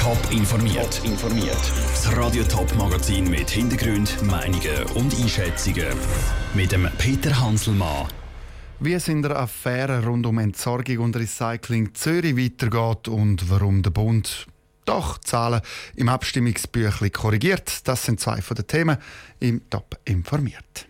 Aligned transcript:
Top 0.00 0.16
informiert. 0.30 1.02
informiert. 1.04 1.60
Das 1.92 2.16
Radio 2.16 2.42
Top 2.44 2.74
Magazin 2.74 3.28
mit 3.28 3.50
Hintergrund, 3.50 4.22
Meinungen 4.22 4.82
und 4.94 5.14
Einschätzungen 5.20 5.94
mit 6.54 6.72
dem 6.72 6.88
Peter 6.96 7.38
Hanselmann. 7.38 8.08
Wie 8.78 8.94
es 8.94 9.08
in 9.08 9.20
der 9.20 9.36
Affäre 9.38 10.02
rund 10.06 10.24
um 10.24 10.38
Entsorgung 10.38 11.00
und 11.00 11.16
Recycling 11.16 11.94
Zürich 11.94 12.34
weitergeht 12.34 13.08
und 13.08 13.50
warum 13.50 13.82
der 13.82 13.90
Bund 13.90 14.46
doch 14.86 15.18
Zahlen 15.18 15.60
im 15.96 16.08
Abstimmungsbüchlein 16.08 17.12
korrigiert, 17.12 17.86
das 17.86 18.02
sind 18.02 18.20
zwei 18.20 18.40
von 18.40 18.54
den 18.54 18.66
Themen 18.66 18.96
im 19.38 19.68
Top 19.68 19.98
informiert. 20.06 20.89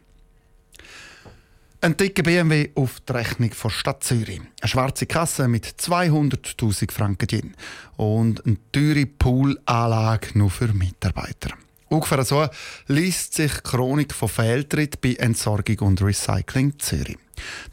Ein 1.83 1.97
dicker 1.97 2.23
BMW 2.23 2.69
auf 2.75 3.01
die 3.01 3.13
Rechnung 3.15 3.53
von 3.53 3.71
Stadt 3.71 4.05
Zürich. 4.05 4.39
Eine 4.61 4.69
schwarze 4.69 5.07
Kasse 5.07 5.49
mit 5.49 5.65
200.000 5.65 6.93
Franken 6.93 7.27
drin. 7.27 7.55
Und 7.97 8.45
eine 8.45 8.59
teure 8.71 9.07
Poolanlage 9.07 10.37
nur 10.39 10.51
für 10.51 10.75
Mitarbeiter. 10.75 11.55
Ungefähr 11.89 12.23
so 12.23 12.47
liest 12.89 13.33
sich 13.33 13.55
die 13.55 13.63
Chronik 13.63 14.13
von 14.13 14.29
Fehltritt 14.29 15.01
bei 15.01 15.15
Entsorgung 15.15 15.79
und 15.79 16.03
Recycling 16.03 16.79
Zürich. 16.79 17.17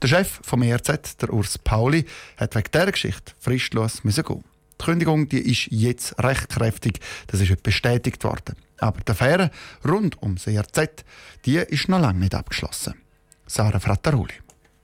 Der 0.01 0.07
Chef 0.07 0.39
vom 0.41 0.61
ERZ, 0.61 1.17
der 1.17 1.33
Urs 1.33 1.57
Pauli, 1.57 2.05
hat 2.37 2.55
wegen 2.55 2.71
dieser 2.73 2.91
Geschichte 2.93 3.33
fristlos 3.41 4.05
müssen 4.05 4.23
gehen. 4.23 4.45
Die 4.79 4.85
Kündigung 4.85 5.27
die 5.27 5.39
ist 5.39 5.67
jetzt 5.69 6.17
recht 6.23 6.47
kräftig, 6.47 7.01
das 7.27 7.41
ist 7.41 7.61
bestätigt 7.61 8.23
worden. 8.23 8.55
Aber 8.77 9.01
die 9.01 9.11
Affäre 9.11 9.51
rund 9.85 10.21
ums 10.23 10.47
ERZ 10.47 11.03
die 11.45 11.57
ist 11.57 11.89
noch 11.89 11.99
lange 11.99 12.19
nicht 12.19 12.35
abgeschlossen. 12.35 12.93
Sarah 13.47 13.79
Frattaroli. 13.79 14.33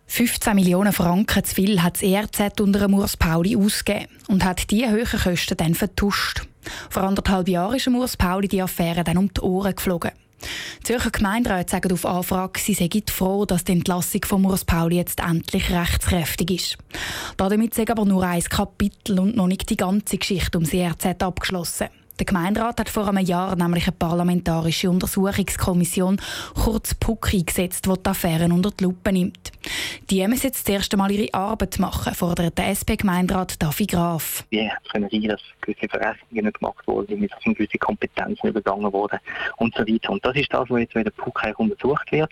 15 0.07 0.55
Millionen 0.55 0.93
Franken 0.93 1.43
zu 1.43 1.55
viel 1.55 1.81
hat 1.81 1.95
das 1.95 2.03
ERZ 2.03 2.59
unter 2.61 2.87
Urs 2.89 3.17
Pauli 3.17 3.55
ausgegeben 3.55 4.07
und 4.27 4.45
hat 4.45 4.69
diese 4.69 4.91
hohen 4.91 5.05
Kosten 5.05 5.57
dann 5.57 5.75
vertuscht. 5.75 6.45
Vor 6.89 7.03
anderthalb 7.03 7.47
Jahren 7.47 7.75
ist 7.75 7.87
Urs 7.87 8.15
Pauli 8.15 8.47
die 8.47 8.61
Affäre 8.61 9.03
dann 9.03 9.17
um 9.17 9.33
die 9.33 9.41
Ohren 9.41 9.75
geflogen. 9.75 10.11
Die 10.79 10.83
Zürcher 10.83 11.11
Gemeinderäte 11.11 11.71
sagen 11.71 11.93
auf 11.93 12.05
Anfrage, 12.05 12.59
sie 12.59 12.73
seien 12.73 13.03
froh, 13.09 13.45
dass 13.45 13.63
die 13.63 13.71
Entlassung 13.71 14.21
von 14.25 14.45
Urs 14.45 14.65
Pauli 14.65 14.97
jetzt 14.97 15.19
endlich 15.19 15.71
rechtskräftig 15.71 16.51
ist. 16.51 16.77
Damit 17.37 17.73
sei 17.73 17.87
aber 17.89 18.05
nur 18.05 18.23
ein 18.23 18.43
Kapitel 18.43 19.19
und 19.19 19.35
noch 19.35 19.47
nicht 19.47 19.69
die 19.69 19.77
ganze 19.77 20.17
Geschichte 20.17 20.57
um 20.57 20.63
das 20.63 20.73
ERZ 20.73 21.23
abgeschlossen. 21.23 21.87
Der 22.19 22.27
Gemeinderat 22.27 22.79
hat 22.79 22.89
vor 22.89 23.07
einem 23.07 23.25
Jahr 23.25 23.55
nämlich 23.55 23.87
eine 23.87 23.95
parlamentarische 23.97 24.87
Untersuchungskommission, 24.87 26.21
kurz 26.53 26.93
PUC, 26.93 27.33
eingesetzt, 27.33 27.87
die 27.87 27.93
die 27.93 28.09
Affären 28.09 28.51
unter 28.51 28.69
die 28.69 28.83
Lupe 28.83 29.11
nimmt. 29.11 29.51
Die 30.11 30.25
müssen 30.27 30.47
jetzt 30.47 30.67
das 30.67 30.75
erste 30.75 30.95
Mal 30.95 31.09
ihre 31.09 31.33
Arbeit 31.33 31.79
machen, 31.79 32.13
fordert 32.13 32.55
der 32.57 32.67
SP-Gemeinderat 32.69 33.61
Davi 33.61 33.87
Graf. 33.87 34.45
Wie 34.51 34.69
können 34.91 35.09
sein, 35.09 35.23
dass 35.23 35.41
gewisse 35.61 35.89
Verrechnungen 35.89 36.53
gemacht 36.53 36.85
wurden, 36.85 37.27
dass 37.27 37.43
gewisse 37.43 37.79
Kompetenzen 37.79 38.47
übergangen 38.47 38.93
wurden 38.93 39.19
und 39.57 39.73
so 39.75 39.81
weiter. 39.81 40.11
Und 40.11 40.23
das 40.23 40.35
ist 40.35 40.53
das, 40.53 40.69
was 40.69 40.81
jetzt 40.81 40.95
in 40.95 41.05
der 41.05 41.11
PUC 41.11 41.57
untersucht 41.57 42.11
wird. 42.11 42.31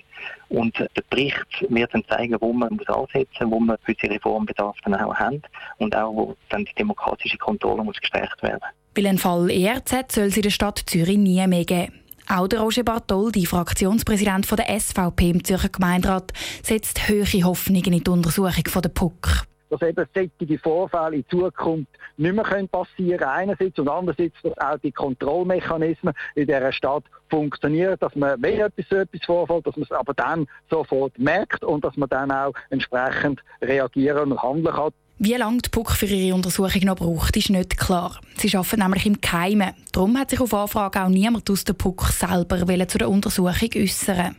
Und 0.49 0.77
der 0.77 1.03
Bericht 1.09 1.65
wird 1.69 1.91
dann 1.93 2.05
zeigen, 2.07 2.37
wo 2.39 2.53
man 2.53 2.75
muss 2.75 2.87
ansetzen 2.87 3.47
muss, 3.47 3.51
wo 3.51 3.59
man 3.59 3.77
gewisse 3.83 4.13
Reformbedarf 4.13 4.77
dann 4.83 4.93
auch 4.95 5.15
haben 5.15 5.41
und 5.79 5.95
auch, 5.95 6.13
wo 6.13 6.35
dann 6.49 6.65
die 6.65 6.75
demokratische 6.75 7.37
Kontrolle 7.39 7.83
muss 7.83 7.99
gestärkt 7.99 8.43
werden. 8.43 8.61
Weil 8.95 9.07
ein 9.07 9.17
Fall 9.17 9.49
ERZ 9.49 10.11
soll 10.11 10.25
es 10.25 10.35
in 10.35 10.43
der 10.43 10.49
Stadt 10.49 10.83
Zürich 10.85 11.17
nie 11.17 11.45
mehr 11.47 11.65
geben. 11.65 11.93
Auch 12.27 12.47
der 12.47 12.59
Roger 12.59 12.83
Bartoldi, 12.83 13.45
Fraktionspräsident 13.45 14.49
der 14.51 14.79
SVP 14.79 15.29
im 15.29 15.43
Zürcher 15.43 15.69
Gemeinderat, 15.69 16.31
setzt 16.63 17.09
hohe 17.09 17.43
Hoffnungen 17.43 17.93
in 17.93 18.03
die 18.03 18.09
Untersuchung 18.09 18.81
der 18.81 18.89
PUC 18.89 19.45
dass 19.71 19.81
eben 19.81 20.05
solche 20.13 20.59
Vorfälle 20.59 21.17
in 21.17 21.25
Zukunft 21.29 21.87
nicht 22.17 22.35
mehr 22.35 22.67
passieren 22.67 23.19
können, 23.19 23.31
einerseits 23.31 23.79
und 23.79 23.87
andererseits, 23.87 24.35
dass 24.43 24.57
auch 24.57 24.77
die 24.79 24.91
Kontrollmechanismen 24.91 26.13
in 26.35 26.45
dieser 26.45 26.71
Stadt 26.73 27.05
funktionieren, 27.29 27.95
dass 27.99 28.13
man, 28.15 28.41
wenn 28.41 28.59
etwas 28.59 28.85
so 28.89 28.97
etwas 28.97 29.25
vorfällt, 29.25 29.65
dass 29.65 29.77
man 29.77 29.83
es 29.83 29.91
aber 29.91 30.13
dann 30.13 30.45
sofort 30.69 31.17
merkt 31.17 31.63
und 31.63 31.85
dass 31.85 31.95
man 31.95 32.09
dann 32.09 32.31
auch 32.31 32.53
entsprechend 32.69 33.41
reagieren 33.61 34.33
und 34.33 34.43
handeln 34.43 34.75
kann. 34.75 34.91
Wie 35.23 35.35
lange 35.35 35.61
die 35.61 35.69
PUC 35.69 35.91
für 35.91 36.07
ihre 36.07 36.33
Untersuchung 36.33 36.81
noch 36.81 36.95
braucht, 36.95 37.37
ist 37.37 37.51
nicht 37.51 37.77
klar. 37.77 38.19
Sie 38.37 38.57
arbeiten 38.57 38.79
nämlich 38.79 39.05
im 39.05 39.21
Keimen. 39.21 39.75
Darum 39.91 40.17
hat 40.17 40.31
sich 40.31 40.39
auf 40.39 40.51
Anfrage 40.51 40.99
auch 40.99 41.09
niemand 41.09 41.47
aus 41.51 41.63
der 41.63 41.73
PUC 41.73 42.07
selber 42.07 42.87
zu 42.87 42.97
der 42.97 43.07
Untersuchung 43.07 43.69
äußern. 43.75 44.35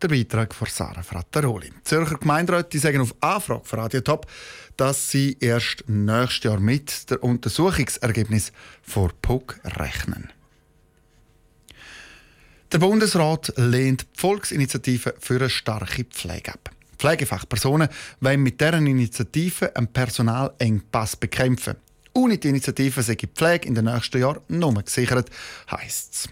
Der 0.00 0.08
Beitrag 0.08 0.54
von 0.54 0.68
Sarah 0.70 1.02
Frattaroli. 1.02 1.70
Zürcher 1.84 2.16
Gemeinderäte 2.16 2.78
sagen 2.78 3.02
auf 3.02 3.14
Anfrage 3.20 3.66
von 3.66 3.78
Radio 3.78 4.00
Top, 4.00 4.26
dass 4.78 5.10
sie 5.10 5.36
erst 5.38 5.84
nächstes 5.86 6.44
Jahr 6.44 6.60
mit 6.60 7.10
der 7.10 7.22
Untersuchungsergebnis 7.22 8.52
vor 8.80 9.10
PUC 9.20 9.60
rechnen. 9.64 10.32
Der 12.72 12.78
Bundesrat 12.78 13.52
lehnt 13.56 14.06
die 14.14 14.18
Volksinitiative 14.18 15.14
für 15.18 15.36
eine 15.36 15.50
starke 15.50 16.04
Pflege 16.04 16.54
ab. 16.54 16.70
Pflegefachpersonen 16.96 17.88
wollen 18.20 18.42
mit 18.42 18.60
deren 18.60 18.86
Initiative 18.86 19.74
einen 19.76 19.88
Personalengpass 19.88 21.16
bekämpfen. 21.16 21.76
Ohne 22.12 22.38
die 22.38 22.48
Initiative 22.48 23.02
sei 23.02 23.14
die 23.14 23.26
Pflege 23.26 23.68
in 23.68 23.74
den 23.74 23.84
nächsten 23.84 24.20
Jahren 24.20 24.40
nur 24.48 24.72
gesichert, 24.82 25.30
heisst 25.70 26.14
es. 26.14 26.28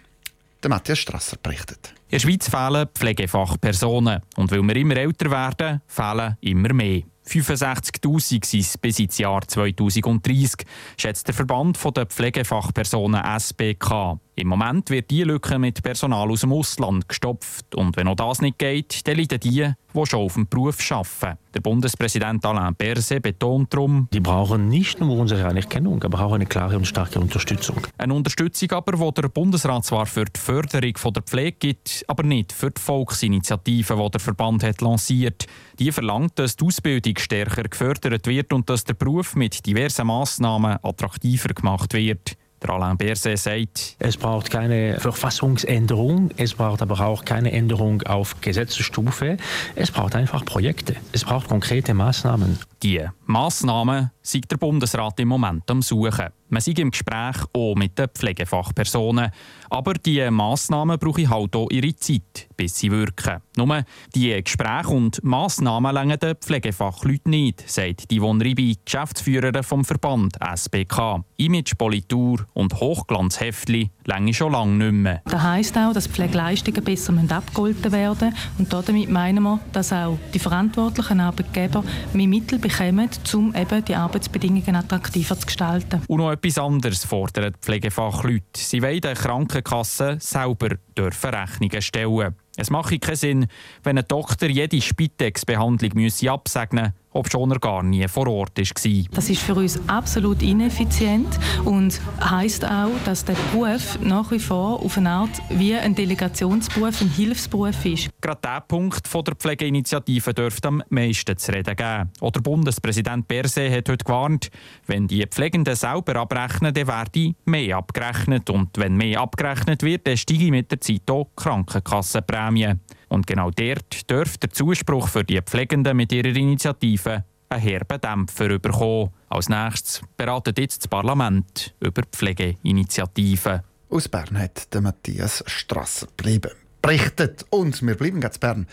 Der 0.62 0.70
Matthias 0.70 0.98
Strasser 0.98 1.36
berichtet. 1.42 1.92
In 2.08 2.12
der 2.12 2.18
Schweiz 2.20 2.48
fehlen 2.48 2.88
Pflegefachpersonen. 2.94 4.22
Und 4.36 4.50
weil 4.50 4.62
wir 4.62 4.76
immer 4.76 4.96
älter 4.96 5.30
werden, 5.30 5.82
fehlen 5.86 6.38
immer 6.40 6.72
mehr. 6.72 7.02
65.000 7.26 8.44
sind 8.44 8.54
es 8.54 8.78
bis 8.78 8.98
ins 8.98 9.18
Jahr 9.18 9.46
2030, 9.46 10.66
schätzt 10.96 11.26
der 11.26 11.34
Verband 11.34 11.78
der 11.96 12.06
Pflegefachpersonen 12.06 13.22
SBK. 13.38 14.18
Im 14.36 14.48
Moment 14.48 14.90
wird 14.90 15.12
die 15.12 15.22
Lücke 15.22 15.60
mit 15.60 15.80
Personal 15.82 16.28
aus 16.28 16.40
dem 16.40 16.52
Ausland 16.52 17.08
gestopft. 17.08 17.72
Und 17.76 17.96
wenn 17.96 18.08
auch 18.08 18.16
das 18.16 18.40
nicht 18.40 18.58
geht, 18.58 19.06
dann 19.06 19.16
leiden 19.16 19.38
die, 19.38 19.70
die 19.94 20.06
schon 20.06 20.20
auf 20.20 20.34
dem 20.34 20.48
Beruf 20.48 20.78
arbeiten. 20.90 21.38
Der 21.54 21.60
Bundespräsident 21.60 22.44
Alain 22.44 22.74
Berset 22.74 23.22
betont 23.22 23.72
darum, 23.72 24.08
die 24.12 24.18
brauchen 24.18 24.68
nicht 24.68 24.98
nur 25.00 25.18
unsere 25.18 25.46
Anerkennung, 25.46 26.02
aber 26.02 26.20
auch 26.20 26.32
eine 26.32 26.46
klare 26.46 26.76
und 26.76 26.84
starke 26.84 27.20
Unterstützung. 27.20 27.76
Eine 27.96 28.14
Unterstützung 28.14 28.72
aber, 28.72 28.96
die 28.96 29.20
der 29.22 29.28
Bundesrat 29.28 29.84
zwar 29.84 30.06
für 30.06 30.24
die 30.24 30.40
Förderung 30.40 31.12
der 31.14 31.22
Pflege 31.22 31.56
gibt, 31.56 32.04
aber 32.08 32.24
nicht 32.24 32.52
für 32.52 32.72
die 32.72 32.80
Volksinitiative, 32.80 33.94
die 33.94 34.10
der 34.10 34.20
Verband 34.20 34.64
hat 34.64 34.80
lanciert. 34.80 35.46
Die 35.78 35.92
verlangt, 35.92 36.36
dass 36.40 36.56
die 36.56 36.64
Ausbildung 36.64 37.16
stärker 37.18 37.62
gefördert 37.62 38.26
wird 38.26 38.52
und 38.52 38.68
dass 38.68 38.82
der 38.82 38.94
Beruf 38.94 39.36
mit 39.36 39.64
diversen 39.64 40.08
Massnahmen 40.08 40.78
attraktiver 40.82 41.54
gemacht 41.54 41.94
wird. 41.94 42.36
Der 42.64 42.72
Alain 42.72 42.96
Berset 42.96 43.38
sagt, 43.38 43.96
es 43.98 44.16
braucht 44.16 44.50
keine 44.50 44.98
Verfassungsänderung, 44.98 46.30
es 46.38 46.54
braucht 46.54 46.80
aber 46.80 46.98
auch 47.00 47.26
keine 47.26 47.52
Änderung 47.52 48.02
auf 48.04 48.40
Gesetzesstufe. 48.40 49.36
Es 49.74 49.90
braucht 49.90 50.16
einfach 50.16 50.46
Projekte. 50.46 50.96
Es 51.12 51.24
braucht 51.24 51.48
konkrete 51.48 51.92
Maßnahmen. 51.92 52.58
Die 52.82 53.02
Massnahmen 53.26 54.10
sieht 54.24 54.50
der 54.50 54.56
Bundesrat 54.56 55.20
im 55.20 55.28
Moment 55.28 55.70
am 55.70 55.82
Suchen. 55.82 56.30
Man 56.48 56.60
sei 56.60 56.72
im 56.72 56.90
Gespräch 56.90 57.36
auch 57.52 57.74
mit 57.74 57.98
den 57.98 58.08
Pflegefachpersonen. 58.08 59.30
Aber 59.70 59.94
diese 59.94 60.30
Massnahmen 60.30 60.98
brauchen 60.98 61.28
halt 61.28 61.56
auch 61.56 61.70
ihre 61.70 61.96
Zeit, 61.96 62.48
bis 62.56 62.78
sie 62.78 62.90
wirken. 62.90 63.40
Nur 63.56 63.82
die 64.14 64.42
Gespräche 64.42 64.88
und 64.88 65.22
Massnahmen 65.24 65.92
länger 65.92 66.16
den 66.16 66.36
Pflegefachleuten 66.36 67.30
nicht, 67.30 67.68
sagt 67.68 68.10
die 68.10 68.18
Ribi, 68.18 68.76
Geschäftsführerin 68.84 69.62
vom 69.62 69.84
Verband 69.84 70.36
SBK. 70.40 71.24
Image, 71.38 71.76
Politur 71.76 72.46
und 72.52 72.74
Hochglanzheftli 72.74 73.90
länge 74.04 74.34
schon 74.34 74.52
lange 74.52 74.90
nicht 74.90 74.92
mehr. 74.92 75.22
Das 75.24 75.42
heisst 75.42 75.76
auch, 75.76 75.92
dass 75.92 76.06
Pflegeleistungen 76.06 76.84
besser 76.84 77.14
abgegolten 77.30 77.90
werden 77.90 78.34
Und 78.58 78.72
damit 78.72 79.10
meinen 79.10 79.42
wir, 79.42 79.60
dass 79.72 79.92
auch 79.92 80.18
die 80.32 80.38
verantwortlichen 80.38 81.20
Arbeitgeber 81.20 81.82
mehr 82.12 82.28
Mittel 82.28 82.58
bekommen, 82.58 83.08
um 83.32 83.54
eben 83.54 83.84
die 83.84 83.96
Arbeitsbedingungen 84.14 84.76
attraktiver 84.76 85.36
zu 85.36 85.44
gestalten. 85.44 86.00
Und 86.06 86.18
noch 86.18 86.30
etwas 86.30 86.56
anderes 86.58 87.04
fordern 87.04 87.52
die 87.52 87.58
Pflegefachleute. 87.60 88.44
Sie 88.54 88.80
wollen 88.80 89.00
den 89.00 89.14
Krankenkassen 89.14 90.20
selber 90.20 90.76
dürfen 90.96 91.30
Rechnungen 91.30 91.82
stellen. 91.82 92.36
Es 92.56 92.70
mache 92.70 93.00
keinen 93.00 93.16
Sinn, 93.16 93.46
wenn 93.82 93.98
ein 93.98 94.04
Doktor 94.06 94.48
jede 94.48 94.80
Spitex-Behandlung 94.80 95.90
absegnen 96.28 96.84
müsse, 96.84 96.94
obwohl 97.14 97.50
er 97.52 97.58
gar 97.58 97.82
nie 97.82 98.06
vor 98.08 98.26
Ort 98.26 98.58
war. 98.58 99.04
Das 99.12 99.30
ist 99.30 99.40
für 99.40 99.54
uns 99.54 99.80
absolut 99.88 100.42
ineffizient 100.42 101.38
und 101.64 102.00
heisst 102.20 102.64
auch, 102.64 102.90
dass 103.06 103.24
der 103.24 103.36
Beruf 103.52 103.98
nach 104.02 104.30
wie 104.30 104.38
vor 104.38 104.80
auf 104.82 104.98
eine 104.98 105.10
Art 105.10 105.30
wie 105.48 105.74
ein 105.74 105.94
Delegationsberuf, 105.94 107.00
ein 107.00 107.08
Hilfsberuf 107.08 107.84
ist. 107.86 108.10
Gerade 108.20 108.40
dieser 108.44 108.60
Punkt 108.60 109.08
von 109.08 109.24
der 109.24 109.36
Pflegeinitiative 109.36 110.34
dürfte 110.34 110.68
am 110.68 110.82
meisten 110.90 111.36
zu 111.36 111.52
reden 111.52 111.76
geben. 111.76 112.10
Oder 112.20 112.40
Bundespräsident 112.40 113.28
Berset 113.28 113.72
hat 113.72 113.88
heute 113.88 114.04
gewarnt, 114.04 114.50
wenn 114.86 115.06
die 115.06 115.24
Pflegenden 115.26 115.76
selber 115.76 116.16
abrechnen, 116.16 116.74
dann 116.74 116.88
werde 116.88 117.34
mehr 117.44 117.76
abgerechnet. 117.76 118.50
Und 118.50 118.76
wenn 118.76 118.96
mehr 118.96 119.20
abgerechnet 119.20 119.82
wird, 119.82 120.06
dann 120.06 120.16
steige 120.16 120.50
mit 120.50 120.70
der 120.70 120.80
Zeit 120.80 121.08
auch 121.10 121.28
die 121.38 121.42
Krankenkassenprämie. 121.42 122.74
Und 123.08 123.26
genau 123.26 123.50
dort 123.50 124.10
dürfte 124.10 124.48
der 124.48 124.50
Zuspruch 124.50 125.08
für 125.08 125.24
die 125.24 125.40
Pflegenden 125.40 125.96
mit 125.96 126.12
ihrer 126.12 126.34
Initiative 126.34 127.10
ein 127.10 127.24
einen 127.54 127.62
herben 127.62 128.00
Dämpfer 128.00 128.58
bekommen. 128.58 129.10
Als 129.28 129.48
nächstes 129.48 130.02
beratet 130.16 130.58
jetzt 130.58 130.82
das 130.82 130.88
Parlament 130.88 131.74
über 131.80 132.02
Pflegeinitiativen. 132.02 133.62
Aus 133.90 134.08
Bern 134.08 134.38
hat 134.38 134.72
der 134.74 134.80
Matthias 134.80 135.44
Strasser 135.46 136.08
bleiben. 136.16 136.50
Berichtet. 136.82 137.44
Und 137.50 137.80
wir 137.86 137.94
bleiben 137.94 138.20
ganz 138.20 138.38
Bern. 138.38 138.66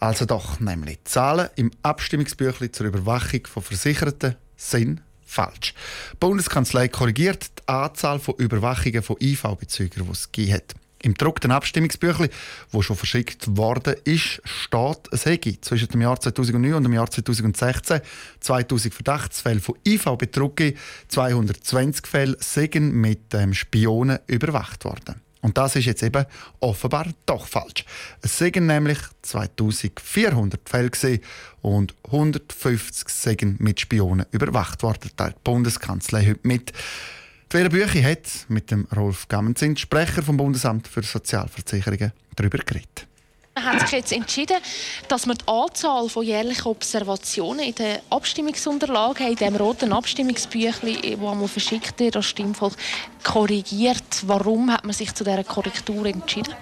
Also 0.00 0.24
doch, 0.26 0.60
nämlich 0.60 1.04
Zahlen 1.04 1.48
im 1.56 1.70
Abstimmungsbüchlein 1.82 2.72
zur 2.72 2.86
Überwachung 2.86 3.46
von 3.46 3.62
Versicherten 3.62 4.36
sind 4.56 5.02
falsch. 5.24 5.74
Die 6.12 6.16
Bundeskanzlei 6.16 6.88
korrigiert 6.88 7.50
die 7.58 7.68
Anzahl 7.68 8.18
von 8.18 8.34
Überwachungen 8.36 9.02
von 9.02 9.16
IV-Bezügern, 9.20 10.06
die 10.06 10.12
es 10.12 10.30
gegeben 10.30 10.54
hat. 10.54 10.74
Im 11.04 11.12
gedruckten 11.12 11.50
Abstimmungsbüchlein, 11.50 12.30
wo 12.70 12.80
schon 12.80 12.96
verschickt 12.96 13.56
worden 13.58 13.94
ist, 14.04 14.40
steht, 14.44 15.00
es 15.12 15.26
hätte 15.26 15.60
zwischen 15.60 15.88
dem 15.88 16.00
Jahr 16.00 16.18
2009 16.18 16.74
und 16.74 16.82
dem 16.84 16.94
Jahr 16.94 17.10
2016 17.10 18.00
2000 18.40 18.94
Verdachtsfälle 18.94 19.60
von 19.60 19.76
IV-Betrug 19.86 20.62
220 21.08 22.06
Fälle 22.06 22.36
seien 22.40 22.92
mit 22.92 23.34
ähm, 23.34 23.52
Spionen 23.52 24.18
überwacht 24.26 24.86
worden. 24.86 25.20
Und 25.42 25.58
das 25.58 25.76
ist 25.76 25.84
jetzt 25.84 26.02
eben 26.02 26.24
offenbar 26.60 27.06
doch 27.26 27.46
falsch. 27.46 27.84
Es 28.22 28.38
seien 28.38 28.64
nämlich 28.66 28.98
2400 29.20 30.66
Fälle 30.66 30.88
gewesen 30.88 31.20
und 31.60 31.94
150 32.06 33.10
seien 33.10 33.56
mit 33.58 33.78
Spionen 33.78 34.24
überwacht 34.30 34.82
worden. 34.82 35.10
teilt 35.14 35.34
die 35.36 35.40
Bundeskanzlei 35.44 36.28
heute 36.28 36.40
mit. 36.44 36.72
Vera 37.54 37.68
Büchi 37.68 38.02
hat 38.02 38.48
mit 38.48 38.72
dem 38.72 38.88
Rolf 38.96 39.28
Gammenzin, 39.28 39.76
Sprecher 39.76 40.24
vom 40.24 40.36
Bundesamt 40.36 40.88
für 40.88 41.04
Sozialversicherungen, 41.04 42.10
darüber 42.34 42.58
geredet. 42.58 43.06
Man 43.54 43.64
hat 43.64 43.82
sich 43.82 43.92
jetzt 43.92 44.10
entschieden, 44.10 44.56
dass 45.06 45.24
man 45.26 45.38
die 45.38 45.46
Anzahl 45.46 46.08
von 46.08 46.24
jährlichen 46.24 46.66
Observationen 46.66 47.64
in 47.64 47.74
den 47.76 47.98
Abstimmungsunterlagen, 48.10 49.28
in 49.28 49.36
dem 49.36 49.54
roten 49.54 49.92
Abstimmungsbüchlein, 49.92 51.20
wo 51.20 51.32
man 51.32 51.46
verschickt 51.46 52.00
wird, 52.00 52.16
das 52.16 52.26
Stimmvolk, 52.26 52.74
korrigiert. 53.22 54.02
Warum 54.26 54.72
hat 54.72 54.82
man 54.82 54.92
sich 54.92 55.14
zu 55.14 55.22
dieser 55.22 55.44
Korrektur 55.44 56.06
entschieden? 56.06 56.56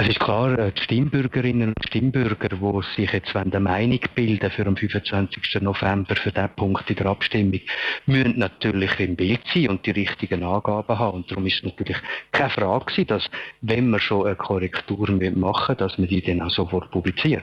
Es 0.00 0.06
ist 0.06 0.20
klar, 0.20 0.56
äh, 0.56 0.70
die 0.70 0.80
Stimmbürgerinnen 0.84 1.74
und 1.76 1.86
Stimmbürger, 1.88 2.50
die 2.50 3.02
sich 3.02 3.12
jetzt 3.12 3.34
eine 3.34 3.58
Meinung 3.58 3.98
bilden 4.14 4.48
für 4.48 4.62
den 4.62 4.76
25. 4.76 5.60
November 5.60 6.14
für 6.14 6.30
diesen 6.30 6.50
Punkt 6.50 6.88
in 6.88 6.94
der 6.94 7.06
Abstimmung, 7.06 7.60
müssen 8.06 8.38
natürlich 8.38 9.00
im 9.00 9.16
Bild 9.16 9.40
sein 9.52 9.70
und 9.70 9.84
die 9.84 9.90
richtigen 9.90 10.44
Angaben 10.44 10.96
haben. 10.96 11.16
Und 11.16 11.30
darum 11.32 11.46
ist 11.46 11.56
es 11.56 11.62
natürlich 11.64 11.96
keine 12.30 12.50
Frage, 12.50 13.06
dass, 13.06 13.28
wenn 13.60 13.90
wir 13.90 13.98
schon 13.98 14.26
eine 14.26 14.36
Korrektur 14.36 15.10
machen 15.34 15.76
dass 15.76 15.98
man 15.98 16.06
die 16.06 16.22
dann 16.22 16.42
auch 16.42 16.50
sofort 16.50 16.92
publiziert. 16.92 17.42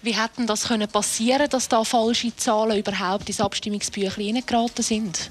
Wie 0.00 0.14
hätten 0.14 0.46
das 0.46 0.68
können 0.68 0.88
passieren, 0.88 1.48
dass 1.50 1.68
da 1.68 1.84
falsche 1.84 2.34
Zahlen 2.34 2.78
überhaupt 2.78 3.28
ins 3.28 3.42
Abstimmungsbüchlein 3.42 4.42
geraten 4.46 4.82
sind? 4.82 5.30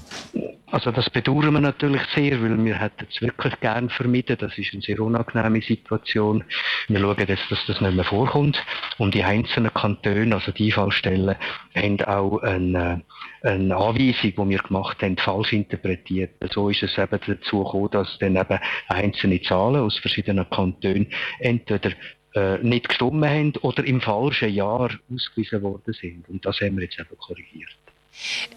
Also 0.74 0.90
das 0.90 1.08
bedauern 1.08 1.52
wir 1.52 1.60
natürlich 1.60 2.02
sehr, 2.16 2.42
weil 2.42 2.64
wir 2.64 2.74
hätten 2.74 3.06
es 3.08 3.22
wirklich 3.22 3.60
gern 3.60 3.90
vermieden. 3.90 4.36
Das 4.40 4.58
ist 4.58 4.72
eine 4.72 4.82
sehr 4.82 4.98
unangenehme 4.98 5.62
Situation. 5.62 6.42
Wir 6.88 6.98
schauen 6.98 7.28
jetzt, 7.28 7.48
dass 7.48 7.64
das 7.68 7.80
nicht 7.80 7.94
mehr 7.94 8.04
vorkommt. 8.04 8.60
Und 8.98 9.14
die 9.14 9.22
einzelnen 9.22 9.72
Kantone, 9.72 10.34
also 10.34 10.50
die 10.50 10.64
Einfallstellen, 10.64 11.36
haben 11.76 12.00
auch 12.00 12.38
eine, 12.42 13.02
eine 13.42 13.76
Anweisung, 13.76 14.32
die 14.32 14.48
wir 14.50 14.58
gemacht 14.58 15.00
haben, 15.00 15.16
falsch 15.16 15.52
interpretiert. 15.52 16.32
So 16.52 16.68
ist 16.68 16.82
es 16.82 16.98
eben 16.98 17.20
dazu 17.24 17.62
gekommen, 17.62 17.90
dass 17.92 18.18
dann 18.18 18.34
eben 18.34 18.58
einzelne 18.88 19.40
Zahlen 19.42 19.80
aus 19.80 19.96
verschiedenen 19.98 20.50
Kantonen 20.50 21.06
entweder 21.38 21.92
äh, 22.34 22.58
nicht 22.58 22.88
gestimmt 22.88 23.24
haben 23.24 23.52
oder 23.60 23.84
im 23.84 24.00
falschen 24.00 24.52
Jahr 24.52 24.90
ausgewiesen 25.08 25.62
worden 25.62 25.94
sind. 25.94 26.28
Und 26.28 26.44
das 26.44 26.60
haben 26.60 26.76
wir 26.78 26.82
jetzt 26.82 26.98
eben 26.98 27.16
korrigiert. 27.16 27.70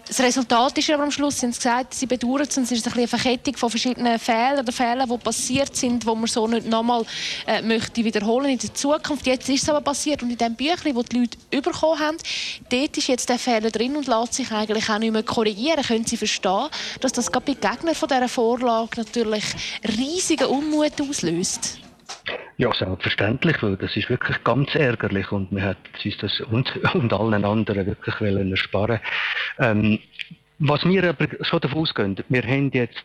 Das 0.06 0.20
Resultat 0.20 0.78
ist 0.78 0.90
aber 0.90 1.02
am 1.02 1.10
Schluss, 1.10 1.40
Sie 1.40 1.46
haben 1.46 1.52
gesagt, 1.52 1.94
Sie 1.94 2.06
bedauern 2.06 2.42
es, 2.42 2.56
es 2.56 2.72
ist 2.72 2.86
ein 2.86 2.94
eine 2.94 3.06
Verkettung 3.06 3.56
von 3.56 3.70
verschiedenen 3.70 4.18
Fehlern 4.18 4.60
oder 4.60 4.72
Fehlern, 4.72 5.08
die 5.08 5.18
passiert 5.18 5.76
sind, 5.76 6.02
die 6.02 6.06
man 6.06 6.26
so 6.26 6.46
nicht 6.46 6.66
nochmal 6.66 7.04
äh, 7.46 7.60
möchte 7.60 8.04
wiederholen 8.04 8.50
in 8.50 8.58
der 8.58 8.72
Zukunft. 8.72 9.26
Jetzt 9.26 9.48
ist 9.48 9.62
es 9.62 9.68
aber 9.68 9.80
passiert 9.80 10.22
und 10.22 10.30
in 10.30 10.38
dem 10.38 10.54
Büchlein, 10.54 10.94
das 10.94 11.04
die 11.06 11.18
Leute 11.18 11.38
bekommen 11.50 11.98
haben, 11.98 12.16
dort 12.70 12.96
ist 12.96 13.08
jetzt 13.08 13.28
der 13.28 13.38
Fehler 13.38 13.70
drin 13.70 13.96
und 13.96 14.06
lässt 14.06 14.34
sich 14.34 14.50
eigentlich 14.50 14.88
auch 14.88 14.98
nicht 14.98 15.12
mehr 15.12 15.22
korrigieren. 15.22 15.82
Können 15.82 16.06
Sie 16.06 16.16
verstehen, 16.16 16.68
dass 17.00 17.12
das 17.12 17.30
gerade 17.30 17.52
bei 17.52 17.54
Gegnern 17.54 17.94
von 17.94 18.08
dieser 18.08 18.28
Vorlage 18.28 18.90
natürlich 18.96 19.44
riesigen 19.98 20.46
Unmut 20.46 21.00
auslöst? 21.00 21.78
Ja, 22.60 22.74
selbstverständlich, 22.74 23.62
weil 23.62 23.76
das 23.76 23.96
ist 23.96 24.10
wirklich 24.10 24.42
ganz 24.42 24.74
ärgerlich 24.74 25.30
und 25.30 25.52
wir 25.52 25.62
hätten 25.62 25.88
uns 26.04 26.18
das 26.18 26.40
und, 26.40 26.76
und 26.94 27.12
allen 27.12 27.44
anderen 27.44 27.86
wirklich 27.86 28.20
wollen 28.20 28.50
ersparen. 28.50 28.98
Ähm, 29.60 30.00
was 30.58 30.84
wir 30.84 31.04
aber 31.04 31.28
schon 31.42 31.60
davon 31.60 31.82
ausgehen, 31.82 32.16
wir 32.28 32.42
haben 32.42 32.70
jetzt 32.72 33.04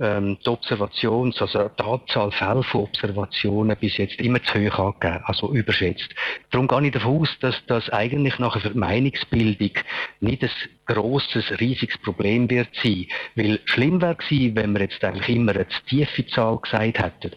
ähm, 0.00 0.36
die 0.44 0.48
Observations-, 0.48 1.40
also 1.40 1.70
die 1.78 1.82
Anzahl 1.84 2.32
Fälle 2.32 2.64
von 2.64 2.80
Observationen 2.80 3.76
bis 3.78 3.98
jetzt 3.98 4.18
immer 4.18 4.42
zu 4.42 4.58
hoch 4.58 4.78
angegeben, 4.80 5.22
also 5.26 5.54
überschätzt. 5.54 6.12
Darum 6.50 6.66
gehe 6.66 6.86
ich 6.86 6.92
davon 6.92 7.20
aus, 7.20 7.28
dass 7.38 7.54
das 7.68 7.88
eigentlich 7.90 8.40
nachher 8.40 8.62
für 8.62 8.70
die 8.70 8.78
Meinungsbildung 8.78 9.74
nicht 10.18 10.42
ein 10.42 10.50
grosses, 10.86 11.60
riesiges 11.60 11.98
Problem 11.98 12.50
wird 12.50 12.70
sein. 12.82 13.06
Weil 13.36 13.60
schlimm 13.64 14.02
wäre 14.02 14.16
gewesen, 14.16 14.56
wenn 14.56 14.72
wir 14.72 14.80
jetzt 14.80 15.04
eigentlich 15.04 15.36
immer 15.36 15.52
eine 15.52 15.68
tiefe 15.86 16.26
Zahl 16.26 16.58
gesagt 16.58 16.98
hätten. 16.98 17.36